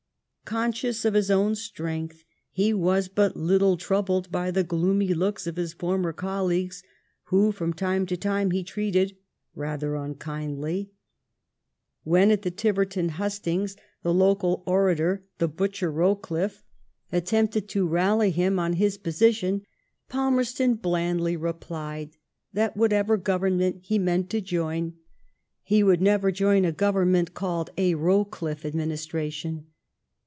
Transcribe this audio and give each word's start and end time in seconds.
Conscious 0.43 1.05
of 1.05 1.13
his 1.13 1.31
own 1.31 1.55
strength, 1.55 2.25
he 2.51 2.73
was 2.73 3.07
but 3.07 3.37
little 3.37 3.77
troubled 3.77 4.29
by 4.33 4.51
the 4.51 4.65
gloomy 4.65 5.13
looks 5.13 5.47
of 5.47 5.55
his 5.55 5.71
former 5.71 6.11
col* 6.11 6.43
leagues, 6.47 6.83
whom 7.25 7.53
from 7.53 7.71
time 7.71 8.05
to 8.07 8.17
time 8.17 8.51
he 8.51 8.61
treated 8.61 9.15
rather 9.55 9.95
un 9.95 10.13
kindly. 10.13 10.91
When 12.03 12.31
at 12.31 12.41
the 12.41 12.51
Tiverton 12.51 13.11
hustings, 13.11 13.77
the 14.03 14.13
local 14.13 14.61
orator 14.65 15.23
PALMEE8T0N 15.39 15.39
AND 15.39 15.39
THE 15.39 15.45
OOUBT. 15.45 15.81
146 15.81 15.81
the 15.81 15.87
batcher, 15.87 15.95
Bowcliffe, 15.95 16.63
attempted 17.13 17.69
to 17.69 17.87
rally 17.87 18.31
him 18.31 18.59
on 18.59 18.73
his 18.73 18.97
position^ 18.97 19.61
Palmerston 20.09 20.73
blandly 20.73 21.37
replied 21.37 22.17
that 22.51 22.75
whatever 22.75 23.15
Gro 23.15 23.39
Temment 23.39 23.79
he 23.83 23.97
meant 23.97 24.29
to 24.31 24.41
join, 24.41 24.95
he 25.63 25.81
would 25.81 26.01
never 26.01 26.29
join 26.29 26.65
a 26.65 26.73
Government 26.73 27.33
called 27.33 27.69
a 27.77 27.93
Bowcli£fe 27.93 28.65
Administration. 28.65 29.67